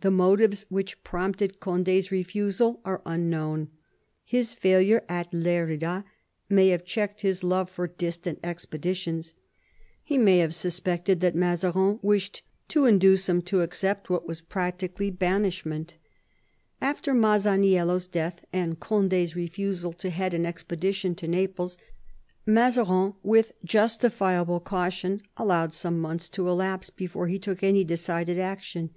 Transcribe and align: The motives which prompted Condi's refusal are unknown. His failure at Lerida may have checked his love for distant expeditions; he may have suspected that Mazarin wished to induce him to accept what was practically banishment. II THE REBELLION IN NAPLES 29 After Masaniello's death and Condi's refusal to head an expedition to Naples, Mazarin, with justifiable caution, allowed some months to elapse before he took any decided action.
The 0.00 0.10
motives 0.10 0.64
which 0.70 1.04
prompted 1.04 1.60
Condi's 1.60 2.10
refusal 2.10 2.80
are 2.82 3.02
unknown. 3.04 3.68
His 4.24 4.54
failure 4.54 5.04
at 5.06 5.30
Lerida 5.34 6.02
may 6.48 6.68
have 6.68 6.86
checked 6.86 7.20
his 7.20 7.44
love 7.44 7.68
for 7.68 7.86
distant 7.86 8.40
expeditions; 8.42 9.34
he 10.02 10.16
may 10.16 10.38
have 10.38 10.54
suspected 10.54 11.20
that 11.20 11.34
Mazarin 11.34 11.98
wished 12.00 12.42
to 12.68 12.86
induce 12.86 13.28
him 13.28 13.42
to 13.42 13.60
accept 13.60 14.08
what 14.08 14.26
was 14.26 14.40
practically 14.40 15.10
banishment. 15.10 15.92
II 15.92 15.98
THE 15.98 16.94
REBELLION 17.12 17.16
IN 17.16 17.20
NAPLES 17.20 17.42
29 17.42 17.60
After 17.60 17.60
Masaniello's 17.94 18.08
death 18.08 18.44
and 18.54 18.80
Condi's 18.80 19.36
refusal 19.36 19.92
to 19.92 20.08
head 20.08 20.32
an 20.32 20.46
expedition 20.46 21.14
to 21.16 21.28
Naples, 21.28 21.76
Mazarin, 22.46 23.12
with 23.22 23.52
justifiable 23.62 24.60
caution, 24.60 25.20
allowed 25.36 25.74
some 25.74 26.00
months 26.00 26.30
to 26.30 26.48
elapse 26.48 26.88
before 26.88 27.26
he 27.28 27.38
took 27.38 27.62
any 27.62 27.84
decided 27.84 28.38
action. 28.38 28.88